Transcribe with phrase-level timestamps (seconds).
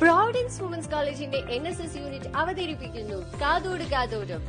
[0.00, 3.16] Providence women's കോളേജിന്റെ N S S unit അവതരിപ്പിക്കുന്നു.
[3.40, 4.42] കാതോട് കാതോടും.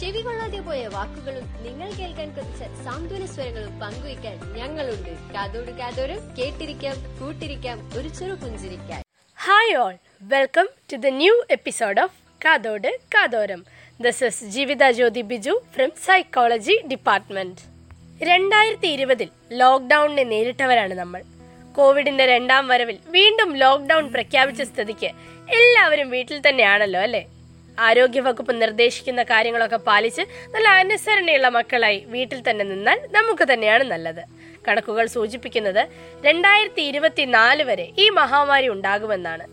[0.00, 5.12] ചെവി കൊള്ളാതെ പോയ വാക്കുകളും നിങ്ങൾ കേൾക്കാൻ കൊതിച്ച സാന്ത്വന സ്വരങ്ങളും പങ്കുവയ്ക്കാൻ ഞങ്ങളുണ്ട്.
[5.34, 9.00] കാതോട് കാതോടും കേട്ടിരിക്കാം കൂട്ടിരിക്കാം ഒരു ചെറു പുഞ്ചിരിക്കാൻ.
[9.38, 9.94] Hi all
[10.34, 13.64] welcome to the new episode of കാതോട് കാതോരം.
[14.00, 17.64] This is Jeevitha Jyothi Biju from psychology department
[18.30, 21.22] രണ്ടായിരത്തി ഇരുപതിൽ ലോക്ക്ഡൌണിനെ നേരിട്ടവരാണ് നമ്മൾ.
[21.78, 25.10] കോവിഡിന്റെ രണ്ടാം വരവിൽ വീണ്ടും ലോക്ക്ഡൌൺ പ്രഖ്യാപിച്ച സ്ഥിതിക്ക്
[25.58, 27.20] എല്ലാവരും വീട്ടിൽ തന്നെയാണല്ലോ അല്ലേ?
[27.78, 30.22] ആരോഗ്യവകുപ്പ് നിർദ്ദേശിക്കുന്ന കാര്യങ്ങളൊക്കെ പാലിച്ച്
[30.54, 34.22] നല്ല അനുസരണയുള്ള മക്കളായി വീട്ടിൽ തന്നെ നിന്നാൽ നമുക്ക് തന്നെയാണ് നല്ലത്.
[34.68, 35.82] കണക്കുകൾ സൂചിപ്പിക്കുന്നത്
[36.26, 39.46] രണ്ടായിരത്തി ഇരുപത്തിനാല് വരെ ഈ മഹാമാരി ഉണ്ടാകുമെന്നാണ്.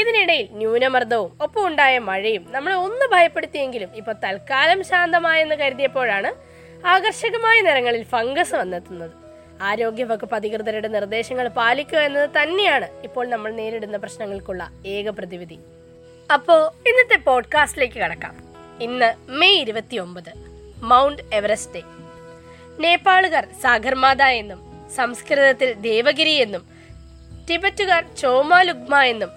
[0.00, 6.32] ഇതിനിടയിൽ ന്യൂനമർദ്ദവും ഒപ്പം ഉണ്ടായ മഴയും നമ്മളെ ഒന്ന് ഭയപ്പെടുത്തിയെങ്കിലും ഇപ്പൊ തൽക്കാലം ശാന്തമായെന്ന് കരുതിയപ്പോഴാണ്
[6.86, 9.27] ആകർഷകമായ നിറങ്ങളിൽ ഫംഗസ് വന്നെത്തുന്നത്.
[9.60, 15.58] ആരോഗ്യവകുപ്പ് അധികൃതരുടെ നിർദ്ദേശങ്ങൾ പാലിക്കുക എന്നത് തന്നെയാണ് ഇപ്പോൾ നമ്മൾ നേരിടുന്ന പ്രശ്നങ്ങൾക്കുള്ള ഏക പ്രതിവിധി.
[16.32, 18.48] അപ്പോ ഇന്നത്തെ പോഡ്കാസ്റ്റിലേക്ക് കടക്കാം.
[18.80, 20.32] ഇന്ന് മെയ് ഇരുപത്തി ഒമ്പത്
[20.82, 21.82] മൗണ്ട് എവറസ്റ്റ് ഡേ.
[22.78, 26.68] നേപ്പാളുകാർ സാഗർമാത എന്നും സംസ്കൃതത്തിൽ ദേവഗിരി എന്നും
[27.50, 29.30] ടിബറ്റുകാർ ചോമാലുഗ്മ എന്നും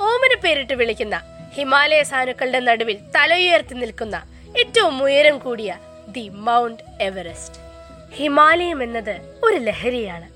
[0.00, 1.20] ഓമന പേരിട്ട് വിളിക്കുന്ന
[1.54, 4.22] ഹിമാലയ സാനുക്കളുടെ നടുവിൽ തലയുയർത്തി നിൽക്കുന്ന
[4.58, 5.74] ഏറ്റവും ഉയരം കൂടിയ
[6.08, 7.67] ദി മൗണ്ട് എവറസ്റ്റ്.
[8.12, 10.30] ഹിമാലയം എന്നത് ഒരു ലഹരിയാണ്.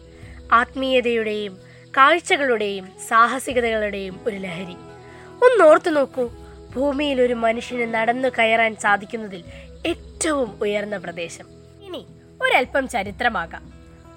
[0.53, 1.59] ആത്മീയതയുടെയും
[1.97, 4.77] കാഴ്ചകളുടെയും സാഹസികതകളുടെയും ഒരു ലഹരി.
[5.45, 6.31] ഒന്നോർത്തു നോക്കൂ
[6.75, 9.45] ഭൂമിയിൽ ഒരു മനുഷ്യന് നടന്നു കയറാൻ സാധിക്കുന്നതിൽ
[9.87, 11.45] ഏറ്റവും ഉയർന്ന പ്രദേശം.
[11.83, 12.07] ഇനി
[12.43, 13.73] ഒരൽപ്പം ചരിത്രമാകാം.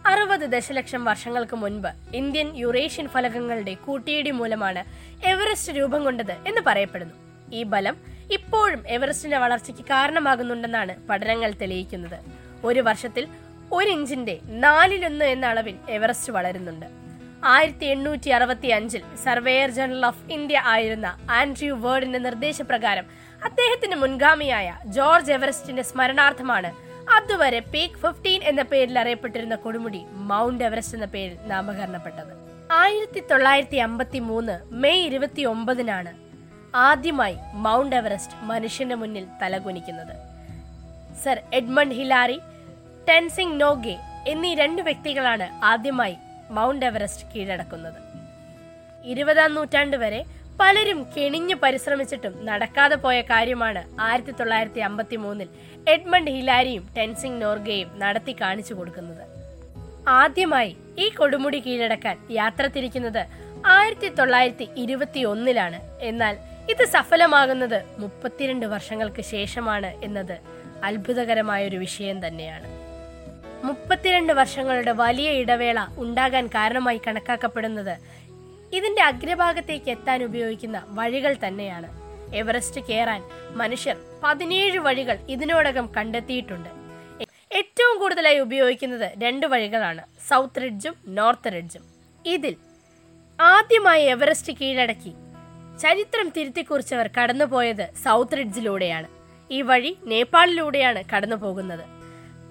[0.06, 4.84] അറുപത് ദശലക്ഷം വർഷങ്ങൾക്ക് മുൻപ് ഇന്ത്യൻ യുറേഷ്യൻ ഫലകങ്ങളുടെ കൂട്ടിയിടി മൂലമാണ്
[5.26, 7.14] എവറസ്റ്റ് രൂപം കൊണ്ടത് എന്ന് പറയപ്പെടുന്നു.
[7.54, 7.98] ഈ ബലം
[8.32, 12.20] ഇപ്പോഴും എവറസ്റ്റിന്റെ വളർച്ചയ്ക്ക് കാരണമാകുന്നുണ്ടെന്നാണ് പഠനങ്ങൾ തെളിയിക്കുന്നത്.
[12.64, 13.28] ഒരു വർഷത്തിൽ
[13.72, 16.88] ഒരു ഇഞ്ചിന്റെ നാലിലൊന്ന് എന്ന അളവിൽ എവറസ്റ്റ് വളരുന്നുണ്ട്.
[17.44, 23.06] ആയിരത്തി എണ്ണൂറ്റി അറുപത്തി അഞ്ചിൽ സർവേയർ ജനറൽ ഓഫ് ഇന്ത്യ ആയിരുന്ന ആൻഡ്രൂ വേർഡിന്റെ നിർദ്ദേശപ്രകാരം
[23.46, 26.72] അദ്ദേഹത്തിന്റെ മുൻഗാമിയായ ജോർജ് എവറസ്റ്റിന്റെ സ്മരണാർത്ഥമാണ്
[27.18, 32.34] അതുവരെ പീക്ക് ഫിഫ്റ്റീൻ എന്ന പേരിൽ അറിയപ്പെട്ടിരുന്ന കൊടുമുടി മൗണ്ട് എവറസ്റ്റ് എന്ന പേരിൽ നാമകരണപ്പെട്ടത്.
[32.72, 36.14] ആയിരത്തി തൊള്ളായിരത്തി അമ്പത്തി മൂന്ന് മെയ് ഇരുപത്തി ഒമ്പതിനാണ്
[36.74, 40.16] ആദ്യമായി മൗണ്ട് എവറസ്റ്റ് മനുഷ്യന്റെ മുന്നിൽ തലകുനിക്കുന്നത്.
[41.24, 42.40] Sir Edmund Hillary
[43.10, 43.96] Tenzing Norgay
[44.32, 46.16] എന്നീ രണ്ട് വ്യക്തികളാണ് ആദ്യമായി
[46.56, 48.00] മൗണ്ട് എവറസ്റ്റ് കീഴടക്കുന്നത്.
[49.12, 50.22] ഇരുപതാം നൂറ്റാണ്ട് വരെ
[50.60, 55.50] പലരും കെണിഞ്ഞു പരിശ്രമിച്ചിട്ടും നടക്കാതെ പോയ കാര്യമാണ് ആയിരത്തി തൊള്ളായിരത്തി അമ്പത്തി മൂന്നിൽ
[55.94, 59.24] എഡ്മണ്ട് ഹിലാരിയും ടെൻസിംഗ് നോർഗയും നടത്തി കാണിച്ചു കൊടുക്കുന്നത്.
[60.22, 63.24] ആദ്യമായി ഈ കൊടുമുടി കീഴടക്കാൻ യാത്ര തിരിക്കുന്നത്
[63.76, 66.36] ആയിരത്തി തൊള്ളായിരത്തി ഇരുപത്തി ഒന്നിലാണ് എന്നാൽ
[66.74, 70.36] ഇത് സഫലമാകുന്നത് മുപ്പത്തിരണ്ട് വർഷങ്ങൾക്ക് ശേഷമാണ് എന്നത്
[70.84, 72.68] അത്ഭുതകരമായ ഒരു വിഷയം തന്നെയാണ്.
[73.68, 77.96] മുപ്പത്തിരണ്ട് വർഷങ്ങളുടെ വലിയ ഇടവേള ഉണ്ടാകാൻ കാരണമായി കണക്കാക്കപ്പെടുന്നത്.
[78.74, 81.90] ഇതിന്റെ അഗ്രഭാഗത്തേക്ക് എത്താൻ ഉപയോഗിക്കുന്ന വഴികൾ തന്നെയാണ്.
[82.36, 83.22] എവറസ്റ്റ് കയറാൻ
[83.52, 86.70] മനുഷ്യർ പതിനേഴ് വഴികൾ ഇതിനോടകം കണ്ടെത്തിയിട്ടുണ്ട്.
[87.52, 90.04] ഏറ്റവും കൂടുതലായി ഉപയോഗിക്കുന്നത് രണ്ട് വഴികളാണ്.
[90.30, 91.84] സൗത്ത് റിഡ്ജും നോർത്ത് റിഡ്ജും.
[92.26, 92.56] ഇതിൽ
[93.40, 95.14] ആദ്യമായി എവറസ്റ്റ് കീഴടക്കി
[95.82, 99.08] ചരിത്രം തിരുത്തിക്കുറിച്ചവർ കടന്നുപോയത് സൗത്ത് റിഡ്ജിലൂടെയാണ്.
[99.52, 101.95] ഈ വഴി നേപ്പാളിലൂടെയാണ് കടന്നു പോകുന്നത്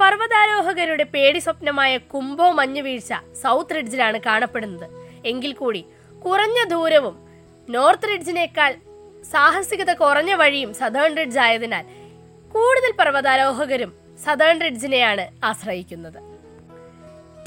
[0.01, 3.13] പർവതാരോഹകരുടെ പേടി സ്വപ്നമായ കുംഭോ മഞ്ഞുവീഴ്ച
[3.43, 4.87] സൗത്ത് റിഡ്ജിലാണ് കാണപ്പെടുന്നത്.
[5.25, 5.85] എങ്കിൽ കൂടി
[6.25, 7.29] കുറഞ്ഞ ദൂരവും
[7.71, 8.75] നോർത്ത് റിഡ്ജിനേക്കാൾ
[9.31, 11.85] സാഹസികത കുറഞ്ഞ വഴിയും സദേൺ റിഡ്ജ് ആയതിനാൽ
[12.53, 13.93] കൂടുതൽ പർവതാരോഹകരും
[14.25, 16.19] സദേൺ റിഡ്ജിനെയാണ് ആശ്രയിക്കുന്നത്.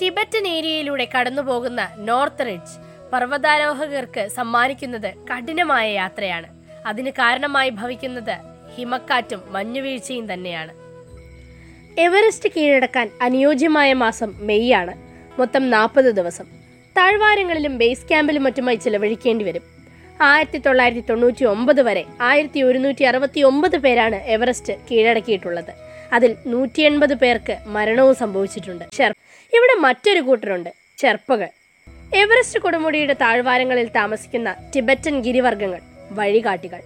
[0.01, 2.79] ടിബറ്റൻ ഏരിയയിലൂടെ കടന്നുപോകുന്ന നോർത്ത് റിഡ്ജ്
[3.13, 6.47] പർവതാരോഹകർക്ക് സമ്മാനിക്കുന്നത് കഠിനമായ യാത്രയാണ്.
[6.85, 8.35] അതിന് കാരണമായി ഭവിക്കുന്നത്
[8.75, 10.86] ഹിമക്കാറ്റും മഞ്ഞുവീഴ്ചയും തന്നെയാണ്.
[11.97, 14.93] എവറസ്റ്റ് കീഴടക്കാൻ അനുയോജ്യമായ മാസം മെയ് ആണ്.
[15.39, 16.45] മൊത്തം നാൽപ്പത് ദിവസം.
[16.97, 19.63] താഴ്വാരങ്ങളിലും ബേസ് ക്യാമ്പിലും മറ്റുമായി ചിലവഴിക്കേണ്ടി വരും.
[20.21, 25.71] ആയിരത്തി തൊള്ളായിരത്തി തൊണ്ണൂറ്റി ഒമ്പത് വരെ ആയിരത്തി ഒരുന്നൂറ്റി അറുപത്തി ഒമ്പത് പേരാണ് എവറസ്റ്റ് കീഴടക്കിയിട്ടുള്ളത്.
[26.13, 28.85] അതിൽ നൂറ്റി എൺപത് പേർക്ക് മരണവും സംഭവിച്ചിട്ടുണ്ട്.
[29.53, 31.49] ഇവിടെ മറ്റൊരു കൂട്ടരുണ്ട് ചെർപ്പകൾ.
[32.15, 35.81] എവറസ്റ്റ് കൊടുമുടിയുടെ താഴ്വാരങ്ങളിൽ താമസിക്കുന്ന ടിബറ്റൻ ഗിരിവർഗങ്ങൾ
[36.11, 36.81] വഴികാട്ടികൾ.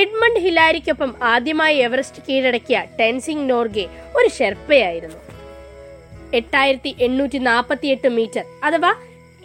[0.00, 3.86] എഡ്മണ്ട് ഹിലാരിക്കൊപ്പം ആദ്യമായി എവറസ്റ്റ് കീഴടക്കിയ ടെൻസിംഗ് നോർഗെ
[4.16, 5.18] ഒരു ഷെർപ്പയായിരുന്നു.
[6.34, 8.92] എട്ടായിരത്തി എണ്ണൂറ്റി നാൽപ്പത്തി എട്ട് മീറ്റർ അഥവാ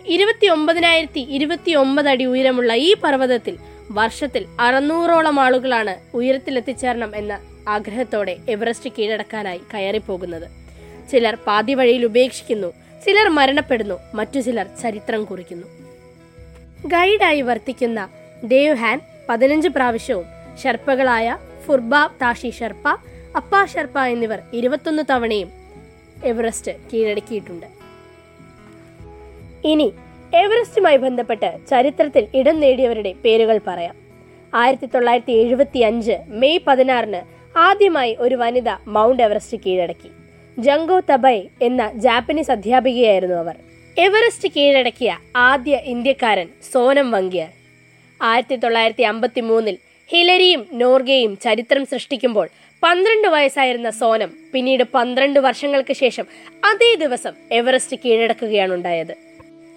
[0.05, 3.57] ഇരുപത്തി ഒമ്പതിനായിരത്തി ഇരുപത്തി ഒമ്പത് അടി ഉയരമുള്ള ഈ പർവതത്തിൽ
[3.91, 7.33] വർഷത്തിൽ അറുന്നൂറോളം ആളുകളാണ് ഉയരത്തിലെത്തിച്ചേരണം എന്ന
[7.67, 10.47] ആഗ്രഹത്തോടെ എവറസ്റ്റ് കീഴടക്കാനായി കയറിപ്പോകുന്നത്.
[11.11, 12.73] ചിലർ പാതി വഴിയിൽ ഉപേക്ഷിക്കുന്നു
[13.05, 15.67] ചിലർ മരണപ്പെടുന്നു മറ്റു ചിലർ ചരിത്രം കുറിക്കുന്നു.
[16.87, 18.09] ഗൈഡായി വർത്തിക്കുന്ന
[18.43, 22.87] ദേവ് ഹാൻ പതിനഞ്ച് പ്രാവശ്യവും ഷെർപ്പകളായ ഫുർബ താഷി ഷെർപ്പ
[23.37, 25.49] അപ്പ ഷെർപ്പ എന്നിവർ ഇരുപത്തൊന്ന് തവണയും
[26.23, 27.65] എവറസ്റ്റ് കീഴടക്കിയിട്ടുണ്ട്.
[29.67, 29.93] ഇനി
[30.33, 33.95] എവറസ്റ്റുമായി ബന്ധപ്പെട്ട് ചരിത്രത്തിൽ ഇടം നേടിയവരുടെ പേരുകൾ പറയാം.
[34.53, 37.21] ആയിരത്തി തൊള്ളായിരത്തി എഴുപത്തി അഞ്ച് മെയ് പതിനാറിന്
[37.57, 40.09] ആദ്യമായി ഒരു വനിത മൗണ്ട് എവറസ്റ്റ് കീഴടക്കി.
[40.59, 43.55] ജംഗോ തബൈ എന്ന ജാപ്പനീസ് അധ്യാപികയായിരുന്നു അവർ.
[43.97, 47.49] എവറസ്റ്റ് കീഴടക്കിയ ആദ്യ ഇന്ത്യക്കാരൻ സോനം വങ്കിയർ.
[48.21, 49.77] ആയിരത്തി തൊള്ളായിരത്തി അമ്പത്തി മൂന്നിൽ
[50.09, 52.49] ഹിലരിയും നോർഗയും ചരിത്രം സൃഷ്ടിക്കുമ്പോൾ
[52.83, 56.25] പന്ത്രണ്ട് വയസ്സായിരുന്ന സോനം പിന്നീട് പന്ത്രണ്ട് വർഷങ്ങൾക്ക് ശേഷം
[56.65, 59.13] അതേ ദിവസം എവറസ്റ്റ് കീഴടക്കുകയാണ് ഉണ്ടായത്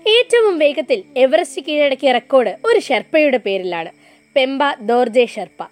[0.08, 3.90] ഏറ്റവും വേഗത്തിൽ എവറസ്റ്റ് കീഴടക്കിയ റെക്കോർഡ് ഒരു ഷെർപ്പയുടെ പേരിലാണ്.
[4.36, 5.62] പെമ്പ ദോർജെ ഷെർപ്പ.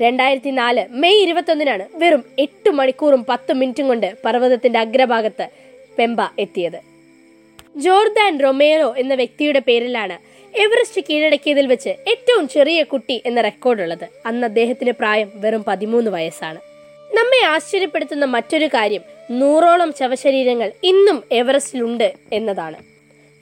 [0.00, 5.48] രണ്ടായിരത്തി നാല് മെയ് ഇരുപത്തൊന്നിനാണ് വെറും എട്ട് മണിക്കൂറും പത്ത് മിനിറ്റും കൊണ്ട് പർവതത്തിന്റെ അഗ്രഭാഗത്ത്
[5.98, 6.80] പെമ്പ എത്തിയത്.
[7.76, 14.08] ജോർദാൻ റൊമേറോ എന്ന വ്യക്തിയുടെ പേരിലാണ് എവറസ്റ്റ് കീഴടക്കിയതിൽ വെച്ച് ഏറ്റവും ചെറിയ കുട്ടി എന്ന റെക്കോർഡുള്ളത്.
[14.26, 16.60] അന്ന് അദ്ദേഹത്തിന് പ്രായം വെറും പതിമൂന്ന് വയസ്സാണ്.
[17.14, 22.76] നമ്മെ ആശ്ചര്യപ്പെടുത്തുന്ന മറ്റൊരു കാര്യം നൂറോളം ശവശരീരങ്ങൾ ഇന്നും എവറസ്റ്റിലുണ്ട് എന്നതാണ്.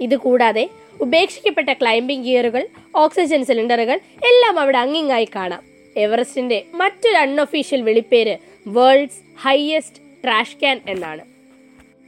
[0.01, 0.69] ഇതുകൂടാതെ
[1.01, 5.63] ഉപേക്ഷിക്കപ്പെട്ട ക്ലൈംബിംഗ് ഗിയറുകൾ ഓക്സിജൻ സിലിണ്ടറുകൾ എല്ലാം അവിടെ അങ്ങിങ്ങായി കാണാം.
[5.97, 8.37] എവറസ്റ്റിന്റെ മറ്റൊരു അൺഒഫീഷ്യൽ വിളിപ്പേര്
[8.67, 11.32] വേൾഡ്സ് ഹയസ്റ്റ് ട്രാഷ് ക്യാൻ എന്നാണ്.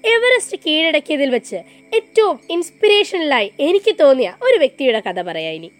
[0.04, 1.56] എവറസ്റ്റ് കീഴടക്കിയതിൽ വെച്ച്
[1.94, 5.70] ഏറ്റവും ഇൻസ്പിരേഷനിലായി എനിക്ക് തോന്നിയ ഒരു വ്യക്തിയുടെ കഥ പറയാം ഇനി.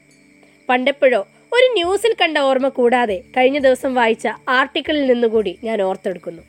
[0.69, 6.43] പണ്ടെപ്പോഴോ ഒരു ന്യൂസിൽ കണ്ട ഓർമ്മ കൂടാതെ കഴിഞ്ഞ ദിവസം വായിച്ച ആർട്ടിക്കിളിൽ നിന്നുകൂടി ഞാൻ ഓർത്തെടുക്കുന്നു.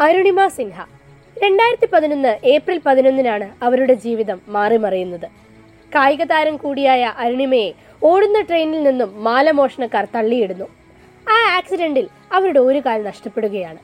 [0.00, 0.80] അരുണിമ സിൻഹ
[1.44, 5.26] രണ്ടായിരത്തി പതിനൊന്ന് ഏപ്രിൽ പതിനൊന്നിനാണ് അവരുടെ ജീവിതം മാറിമറിയുന്നത്.
[5.94, 7.72] കായിക താരം കൂടിയായ അരുണിമയെ
[8.02, 10.64] ഓടുന്ന ട്രെയിനിൽ നിന്നും മാലമോഷണക്കാർ തള്ളിയിടുന്നു.
[11.28, 13.78] ആ ആക്സിഡന്റിൽ അവരുടെ ഒരു കാൽ നഷ്ടപ്പെടുകയാണ്.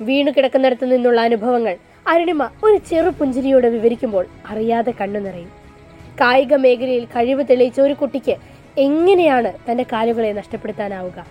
[0.00, 1.76] വീണു കിടക്കുന്നിടത്തു നിന്നുള്ള അനുഭവങ്ങൾ
[2.10, 5.52] അരുണിമ ഒരു ചെറു പുഞ്ചിരിയോടെ വിവരിക്കുമ്പോൾ അറിയാതെ കണ്ണു നിറയും.
[6.20, 8.36] കായിക മേഖലയിൽ കഴിവ് തെളിയിച്ച ഒരു കുട്ടിക്ക്
[8.78, 11.26] എങ്ങനെയാണ് തന്റെ കാലുകളെ നഷ്ടപ്പെടുത്താനാവുക?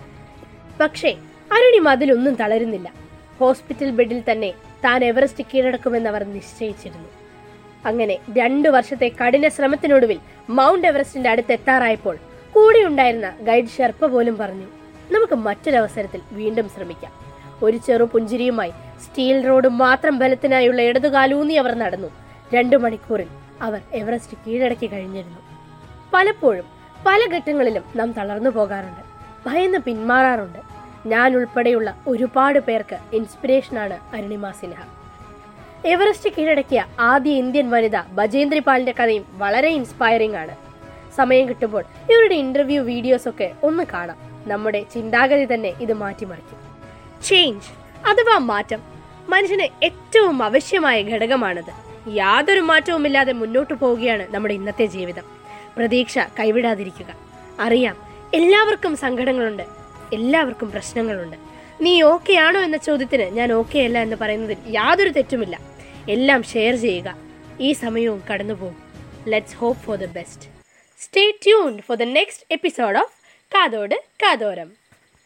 [0.80, 1.08] പക്ഷേ
[1.52, 2.92] അരുണിമ അതിലൊന്നും തളരുന്നില്ല.
[3.40, 4.52] ഹോസ്പിറ്റൽ ബെഡിൽ തന്നെ
[4.84, 7.08] താൻ എവറസ്റ്റ് കീഴടക്കുമെന്ന് അവർ നിശ്ചയിച്ചിരുന്നു.
[7.86, 10.18] അങ്ങനെ രണ്ടു വർഷത്തെ കഠിന ശ്രമത്തിനൊടുവിൽ
[10.50, 12.16] മൗണ്ട് എവറസ്റ്റിന്റെ അടുത്ത് എത്താറായപ്പോൾ
[12.52, 14.66] കൂടെയുണ്ടായിരുന്ന ഗൈഡ് ഷെർപ്പ പോലും പറഞ്ഞു
[15.12, 17.12] നമുക്ക് മറ്റൊരവസരത്തിൽ വീണ്ടും ശ്രമിക്കാം.
[17.62, 18.72] ഒരു ചെറു പുഞ്ചിരിയുമായി
[19.04, 22.08] സ്റ്റീൽ റോഡ് മാത്രം ബലത്തിനായുള്ള ഇടതുകാലൂന്നി അവർ നടന്നു.
[22.54, 23.26] രണ്ടു മണിക്കൂറിൽ
[23.62, 25.38] അവർ എവറസ്റ്റ് കീഴടക്കി കഴിഞ്ഞിരുന്നു.
[26.12, 26.64] പലപ്പോഴും
[27.06, 29.00] പല ഘട്ടങ്ങളിലും നാം തളർന്നു പോകാറുണ്ട്.
[29.46, 30.58] ഭയന്ന് പിന്മാറാറുണ്ട്.
[31.08, 34.84] ഞാൻ ഉൾപ്പെടെയുള്ള ഒരുപാട് പേർക്ക് ഇൻസ്പിറേഷനാണ് അരുണിമ സിൻഹ.
[35.86, 40.56] എവറസ്റ്റ് കീഴടക്കിയ ആദ്യ ഇന്ത്യൻ വനിത ബജേന്ദ്രി പാലിന്റെ കഥയും വളരെ ഇൻസ്പയറിംഗ് ആണ്.
[41.16, 44.16] സമയം കിട്ടുമ്പോൾ ഇവരുടെ ഇന്റർവ്യൂ വീഡിയോസ് ഒക്കെ ഒന്ന് കാണാം.
[44.46, 46.58] നമ്മുടെ ചിന്താഗതി തന്നെ ഇത് മാറ്റിമറിക്കും.
[47.24, 47.79] ചേഞ്ച്
[48.10, 48.80] അഥവാ മാറ്റം
[49.28, 51.72] മനുഷ്യന് ഏറ്റവും ആവശ്യമായ ഘടകമാണത്.
[52.16, 55.22] യാതൊരു മാറ്റവുമില്ലാതെ മുന്നോട്ട് പോവുകയാണ് നമ്മുടെ ഇന്നത്തെ ജീവിതം.
[55.76, 57.06] പ്രതീക്ഷ കൈവിടാതിരിക്കുക.
[57.60, 57.96] അറിയാം
[58.34, 59.62] എല്ലാവർക്കും സങ്കടങ്ങളുണ്ട്
[60.12, 61.36] എല്ലാവർക്കും പ്രശ്നങ്ങളുണ്ട്.
[61.80, 65.60] നീ ഓക്കെ ആണോ എന്ന ചോദ്യത്തിന് ഞാൻ ഓക്കെ അല്ല എന്ന് പറയുന്നതിൽ യാതൊരു തെറ്റുമില്ല.
[66.10, 67.16] എല്ലാം ഷെയർ ചെയ്യുക.
[67.60, 68.76] ഈ സമയവും കടന്നുപോകും
[69.28, 70.48] let's hope for the best
[70.98, 73.12] stay tune for the next episode of
[73.54, 74.79] കാതോട് കാതോരം.